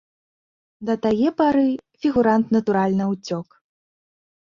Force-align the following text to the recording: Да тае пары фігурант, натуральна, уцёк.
Да 0.89 0.95
тае 1.03 1.29
пары 1.43 1.67
фігурант, 2.07 2.45
натуральна, 2.59 3.05
уцёк. 3.17 3.47